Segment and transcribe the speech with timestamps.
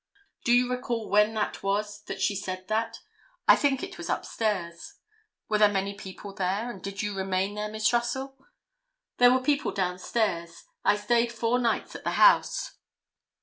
[0.45, 3.01] "Do you recall when that was that she said that?"
[3.47, 4.95] "I think it was up stairs."
[5.47, 8.35] "Were there many people there, and did you remain there, Miss Russell?"
[9.17, 10.63] "There were people down stairs.
[10.83, 12.79] I stayed four nights at the house."